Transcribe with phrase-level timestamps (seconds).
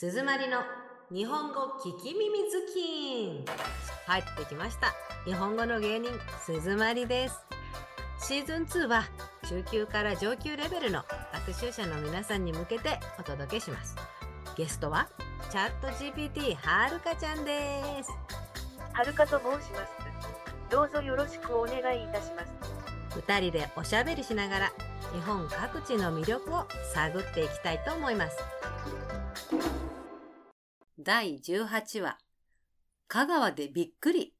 [0.00, 0.58] 鈴まりの
[1.10, 3.44] 日本語聞き耳ズキン。
[4.06, 4.94] 入ってきました。
[5.24, 6.12] 日本語の芸人
[6.46, 7.40] 鈴まりです。
[8.20, 9.08] シーズン2は
[9.48, 11.02] 中級から上級レベルの
[11.46, 13.96] 学習者の皆さんに向けてお届けします。
[14.56, 15.08] ゲストは
[15.50, 18.12] チャット GPT はるかちゃんです。
[18.92, 19.92] はるかと申します。
[20.70, 22.52] どうぞよろしくお願いいたします。
[23.16, 24.72] 二人でおしゃべりしながら
[25.12, 28.36] 日本各地の魅力を探っていきたいと思います
[31.08, 32.18] 第18話
[33.08, 34.34] 香川でびっくり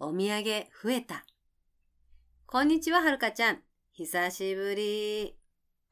[0.00, 1.24] お土産増えた
[2.44, 3.58] こんにちははるかちゃん
[3.92, 5.36] 久しぶり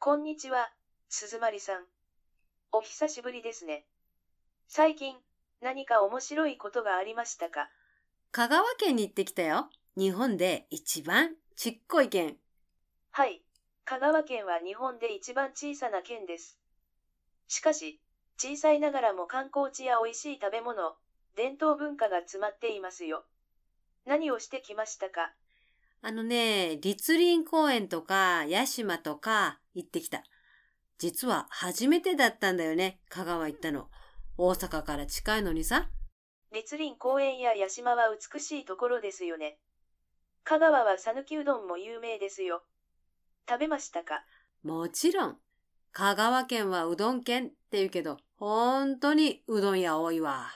[0.00, 0.68] こんにちは、
[1.08, 1.84] 鈴まりさん。
[2.72, 3.84] お久しぶりですね。
[4.66, 5.14] 最近、
[5.60, 7.68] 何か面白いことがありましたか？
[8.32, 12.34] 香川県に行ってきたよ日本で一番ちっこい県
[13.12, 13.42] はい。
[13.84, 16.58] 香川県は日本で一番小さな県です。
[17.46, 18.00] しかし、
[18.38, 20.94] 小さいながらも観光地や美味しい食べ物、
[21.36, 23.24] 伝統文化が詰まっていますよ。
[24.04, 25.32] 何をしてきましたか？
[26.02, 30.22] あのね、立林公園とか屋島とか行ってきた。
[30.98, 33.88] 実は初めてだったんだよね、香川行ったの。
[34.38, 35.88] 大阪から近いのにさ。
[36.52, 39.58] 立林公園や八島は美しいところですよね。
[40.44, 42.62] 香川は讃岐うどんも有名ですよ。
[43.48, 44.24] 食べましたか？
[44.62, 45.36] もちろん、
[45.98, 50.50] 香川県はうどん県って言うけど、ほんとにうどん屋多いわ。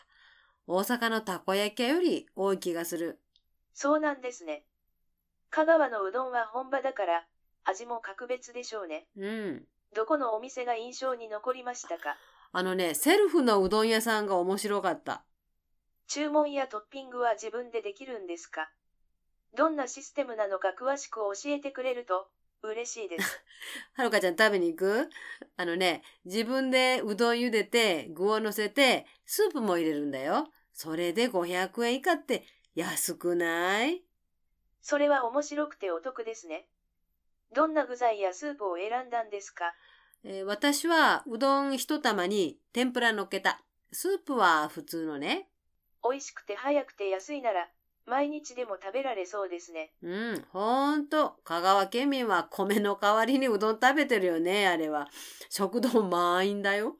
[0.66, 3.18] 大阪のたこ焼き屋より多い気がする。
[3.72, 4.64] そうなんですね。
[5.48, 7.24] 香川のうどんは本場だから、
[7.64, 9.06] 味も格別でしょうね。
[9.16, 9.62] うん。
[9.96, 12.18] どこのお店が印象に残りましたか？
[12.52, 15.24] あのね、セルフのうどん屋さんが面白かった。
[16.06, 18.68] 注文やトッピングは自分でできるんですか？
[19.56, 22.28] どんなシステムなのか詳しく教えてくれると
[22.62, 23.40] 嬉しいです。
[23.94, 25.10] はるかちゃん食べに行く？
[25.56, 30.48] あのね、自分でうどん茹でて、具を乗せて、スープも入れるんだよ。
[30.72, 32.44] それで500円以下って
[32.74, 34.02] 安くない？
[34.82, 36.66] それは面白くてお得ですね。
[37.52, 39.74] どんな具材やスープを選んだんですか？
[40.22, 43.62] えー私はうどん一玉に天ぷら乗っけた。
[43.92, 45.48] スープは普通のね。
[46.02, 47.68] 美味しくて早くて安いなら、
[48.10, 49.92] 毎日でも食べられそうですね。
[50.02, 51.36] うん、ほんと。
[51.44, 55.08] 香川県民は米の代わりにうどん食べてるよね、あれは。
[55.48, 56.96] 食堂満員だよ。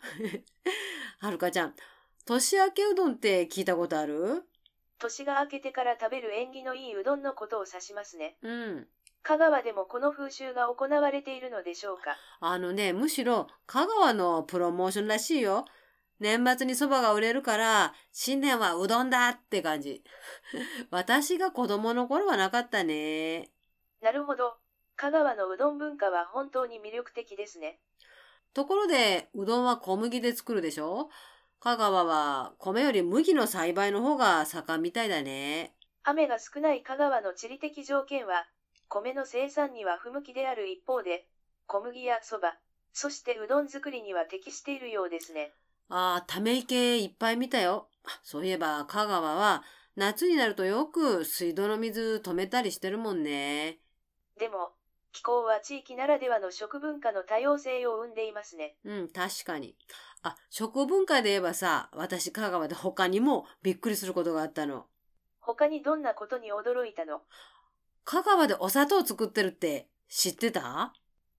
[1.21, 1.75] はるかちゃん、
[2.25, 4.45] 年明けうどんって聞いたことある？
[5.01, 8.37] 年が明けてから食べる縁起のいいうどんのことを指しますね。
[8.43, 8.89] うん。
[9.23, 15.65] 香川でもこの風習が行われているのでしょうかあのね、むしろ香川のプロモーションらしいよ。
[16.21, 20.05] 年末に蕎麦が売れるから、新年はうどんだって感じ。
[20.91, 23.51] 私が子供の頃はなかったね。
[24.01, 24.57] なるほど。
[24.97, 27.81] 香川のうどん文化は本当に魅力的ですね。
[28.53, 31.09] ところで、うどんは小麦で作るでしょ？
[31.61, 35.75] 香川は米より麦の栽培の方が盛んみたいだね。
[36.03, 38.47] 雨が少ない香川の地理的条件は、
[38.89, 41.27] 米の生産には不向きである一方で、
[41.67, 42.49] 小麦や蕎麦、
[42.93, 45.53] そしてうどん作りには適しているようですね。
[45.91, 47.89] ああ、ため池いっぱい見たよ。
[48.05, 49.63] あそういえば香川は
[49.97, 53.79] 夏になるとよく水道の水止めたりしてるもんね。
[54.39, 54.71] でも、
[55.13, 58.77] 気候は地域ならではの食文化の多様性を生んでいますね。
[58.85, 59.77] うん、確かに。
[60.23, 64.87] あ、食文化で言えばさ、私香川で他にもびっくりすることがあったの。
[65.41, 67.23] 他にどんなことに驚いたの？
[68.05, 70.93] 香川でお砂糖作ってるって知ってた？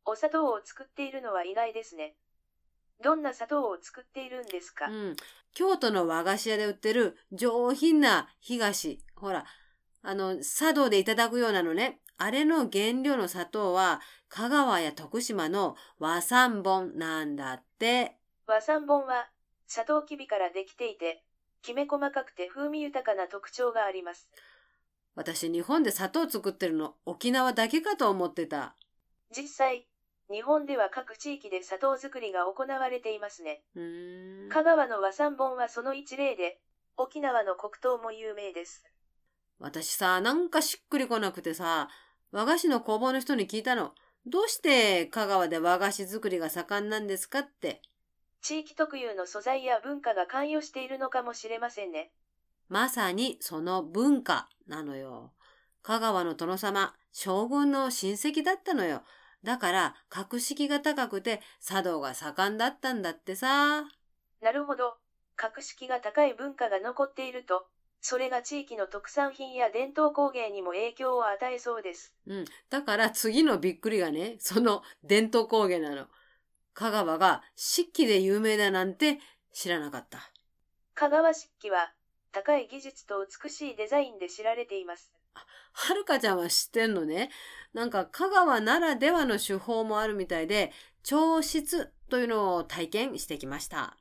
[0.06, 2.16] お砂糖を作っているのは意外ですね。
[3.04, 5.16] どんな砂糖を作っているんですか、うん。
[5.54, 9.00] 京都の和菓子屋で売ってる上品な干菓子。
[9.16, 9.46] ほら、
[10.04, 12.02] あの、茶道でいただくようなのね。
[12.18, 18.18] あれの原料の砂糖は、香川や徳島の和三本なんだって。
[18.46, 19.30] 和三本は、
[19.68, 21.24] 砂糖きびからできていて、
[21.62, 24.30] きめ細かくて風味豊かな特徴があります。
[25.16, 28.76] 私、日本で砂糖作ってるの沖縄だけかと思ってた。
[29.36, 29.88] 実際、
[30.32, 33.64] 日本では各地域で砂糖作りが行われていますね。
[34.50, 36.60] 香川の和三本はその一例で、
[36.98, 38.84] 沖縄の黒糖も有名です。
[39.60, 41.90] 私さ、なんかしっくりこなくてさ、
[42.32, 43.94] 和菓子の工房の人に聞いたの。
[44.26, 47.82] どうして香川で和菓子作りが盛んなんですかって。
[48.42, 52.12] 地域特有の素材や文化が関与しているのかもしれませんね。
[52.70, 55.34] まさにその文化なのよ。
[55.84, 59.04] 香川の殿様、将軍の親戚だったのよ。
[59.44, 63.84] だから、格式が高くて茶道が盛んだったんだってさ。
[64.42, 64.98] なるほど。
[65.36, 67.66] 格式が高い文化が残っていると、
[68.02, 72.14] それが地域の特産品や伝統工芸にも影響を与えそうです。
[72.28, 72.46] うん。
[72.70, 76.08] だから次のびっくりがね、その伝統工芸なの。
[76.74, 79.20] 香川が漆器で有名だなんて
[79.54, 80.32] 知らなかった。
[80.94, 81.92] 香川漆器は、
[82.32, 85.12] 高い技術と美しいデザインで知られています。
[85.34, 87.30] はるかちゃんは知ってんのね。
[87.74, 90.72] なんか香川ならではの手法もあるみたいで、
[91.04, 93.98] 調漆というのを体験してきました。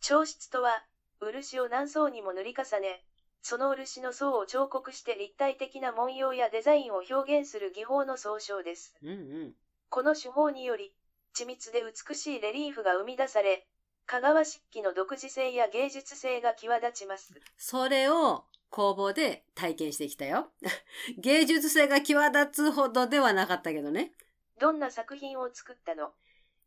[0.00, 0.84] 調漆とは、
[1.20, 3.04] 漆を何層にも塗り重ね、
[3.42, 8.94] その漆の層を彫刻して立体的な文様やデザインを表現する技法の総称です。
[9.02, 9.54] うんうん。
[9.88, 10.94] この手法により、
[11.36, 13.66] 緻密で美しいレリーフが生み出され、
[14.06, 17.34] 香川漆器の独自性や芸術性が際立ちます。
[17.56, 20.50] それを工房で体験してきたよ。
[21.16, 24.10] 芸術性が際立つほどではなかったけどね。
[24.58, 26.12] どんな作品を作ったの？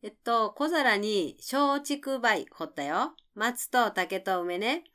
[0.01, 3.13] えっと、小皿に松竹梅掘ったよ。
[3.35, 4.85] 松と竹と梅ね。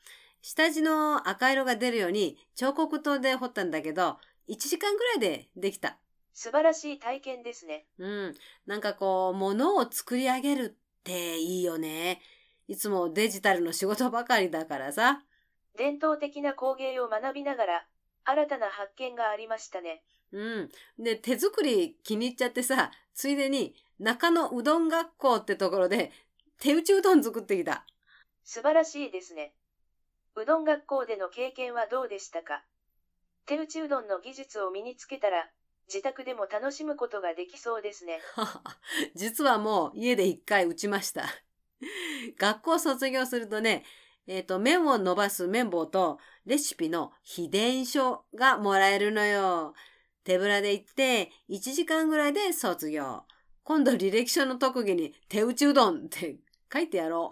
[0.40, 4.16] 下地の赤色が出るように彫刻刀で掘ったんだけど、
[4.48, 5.98] 1時間ぐらいでできた。
[6.32, 7.84] 素晴らしい体験ですね。
[7.98, 8.34] うん。
[8.64, 12.22] なんかこう、物を作り上げるっていいよね。
[12.68, 15.22] いつもデジタルの仕事ばかりだからさ。
[15.76, 17.86] 伝統的な工芸を学びながら、
[18.24, 20.02] 新たな発見がありましたね。
[20.32, 20.70] うん。
[20.98, 26.12] で、手作り気に入っちゃってさ、ついでに中野うどん学校ってところで
[26.58, 27.84] 手打ちうどん作ってきた。
[28.44, 29.54] 素晴らしいですね。
[30.34, 32.64] うどん学校での経験はどうでしたか？
[33.46, 35.50] 手打ちうどんの技術を身につけたら、
[35.88, 38.20] 自宅でも楽しむことができそうですね。
[39.14, 41.26] 実はもう家で一回打ちました。
[42.38, 43.84] 学校卒業するとね、
[44.26, 49.74] えっ、と、麺を伸ばす綿棒とレシピの秘伝書がもらえるのよ。
[50.24, 53.24] 手ぶらで行って1時間ぐらいで卒業。
[53.64, 56.36] 今度履歴書の特技に手打ちうどんって
[56.72, 57.30] 書いてやろ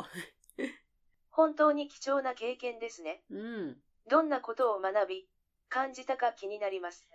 [1.31, 3.23] 本当に貴重な経験ですね。
[3.31, 3.37] う。
[3.37, 3.77] うん。
[4.09, 5.29] どんなことを学び、
[5.69, 7.09] 感じたか気になります。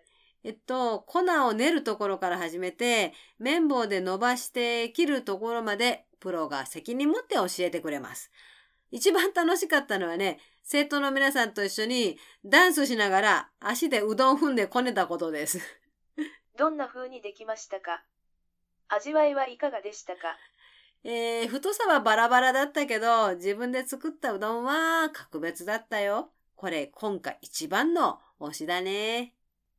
[0.44, 8.32] えっと、粉を練るところから始めて、綿棒で伸ばして切るところまで、プロが責任持って教えてくれます。
[8.96, 15.60] 一番楽しかったのはね、生徒の皆さんと一緒にダンスしながら足でうどん踏んでこねたことです。
[16.58, 18.06] どんな風にできましたか？
[18.88, 20.38] 味わいはいかがでしたか？
[21.04, 26.30] えー、太さはバラバラだったけど、自分で作ったうどんは格別だったよ。
[26.56, 29.34] これ今回一番の推しだね。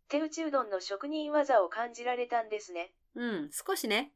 [0.08, 2.92] 手打ちうどんの職人技を感じられたんですね。
[3.14, 4.12] うん、少しね。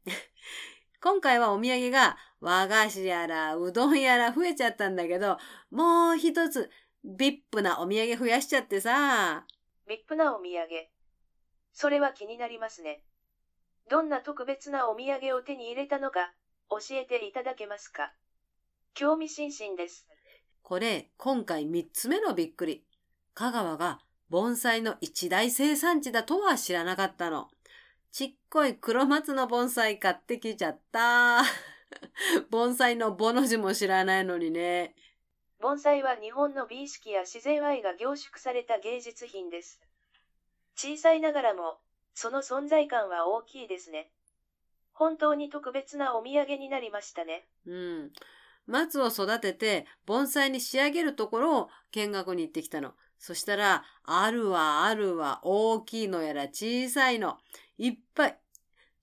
[1.03, 5.37] 今回はお土産が和菓子やらうどんやら増えちゃったんだけど、
[5.71, 6.69] もう一つ
[7.03, 9.45] ビップなお土産増やしちゃってさ。
[9.87, 10.67] ビップなお土産。
[11.73, 13.03] それは気になりますね。
[13.89, 16.33] どんな特別なお土産を手に入れたのか、
[16.69, 18.13] 教えていただけますか？
[18.93, 20.05] 興味津々です。
[20.61, 22.85] これ今回三つ目のびっくり。
[23.33, 23.99] 香川が
[24.29, 27.47] 盆栽の一大生産地だとは知らなかったの。
[28.11, 31.43] ちっこい黒松の盆栽買ってきちゃった。
[32.51, 34.95] 盆栽のボの字も知らないのにね。
[35.61, 39.79] 盆栽は日本の美意識や自然愛が凝縮された芸術品です。
[40.75, 41.79] 小さいながらも、
[42.13, 44.11] その存在感は大きいですね。
[44.91, 47.47] 本当に特別なお土産になりましたね。
[47.65, 48.11] うん。
[48.67, 52.93] 松を育てて盆栽に仕上げるところを見学に行ってきたの。
[53.21, 57.37] そしたら、あるわあるわ、大きいのやら小さいの、
[57.77, 58.37] いっぱい。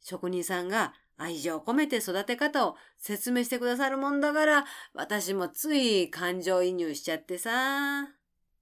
[0.01, 8.09] 職人さんが愛情を込めて育て方を説明してくださるもんだから、私もつい感情移入しちゃってさ。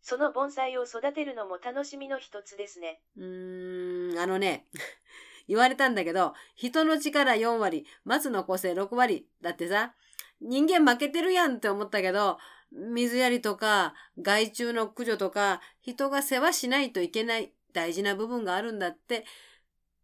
[0.02, 3.00] その盆栽を育てるのも楽しみの一つですね。
[3.16, 4.68] うーん、あのね、
[5.48, 9.94] 言われたんだけど、人の力4割、松の個性6割だってさ、
[10.42, 12.36] 人間負けてるやんって思ったけど、
[12.72, 19.24] 水やりとか害虫の駆除とか人が世話しないといけない大事な部分があるんだって。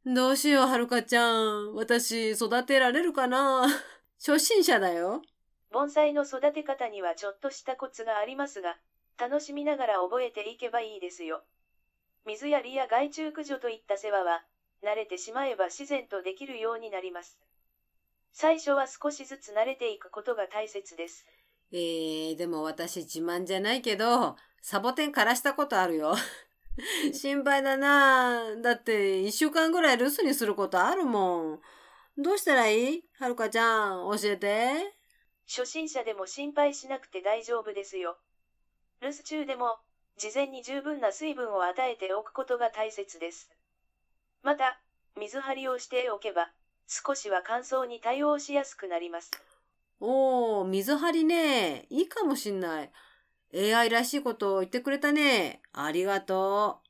[0.04, 1.75] どうしよう、はるかちゃん。
[1.75, 3.66] 私育てられるかな？
[4.19, 5.23] 初心者だよ。
[5.71, 8.76] 盆栽の育て方にはちょっとしたコツがありますが、
[9.16, 11.45] 楽しみながら覚えていけばいいですよ。
[12.26, 14.45] 水やりや害虫駆除といった世話は、
[14.83, 17.38] 慣れてしまえば自然とできるようになります。
[18.33, 21.25] 最初は少しずつ慣れていくことが大切です。
[21.73, 26.14] えー、でも私自慢じゃないけど、サボテン枯らしたことあるよ。
[27.12, 31.61] 心配だなだって一週間ぐらい留守にすることあるもん。
[32.19, 33.05] どうしたらいい？
[33.19, 34.95] はるかちゃん、教えて。
[35.49, 38.17] 初心者でも心配しなくて大丈夫ですよ。
[39.00, 39.79] 留守中でも、
[40.19, 43.50] 事前に十分な水分を与えておくことが大切です。
[44.43, 44.79] また、
[45.19, 46.50] 水張りをしておけば、
[46.87, 49.31] 少しは乾燥に対応しやすくなります。
[50.05, 51.87] おー、水張りね。
[51.89, 52.91] いいかもしんない。
[53.73, 55.63] AI らしいことを言ってくれたね。
[55.73, 56.81] ありがと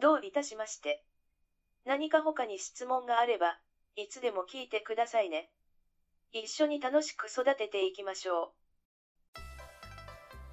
[0.00, 1.04] どういたしまして。
[1.84, 3.58] 何か他に質問があれば、
[3.96, 5.50] いつでも聞いてくださいね。
[6.32, 9.40] 一緒に楽しく育てていきましょう。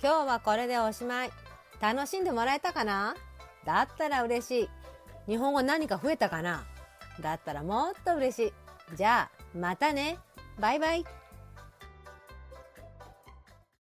[0.03, 1.32] 今日はこれでおしまい。
[1.80, 3.15] 楽しんでもらえたかな？
[3.65, 4.70] だったら嬉しい。
[5.27, 6.65] 日本語何か増えたかな？
[7.22, 8.96] だったらもっと嬉しい。
[8.98, 10.20] じゃあ、またね。
[10.60, 11.06] バイバイ。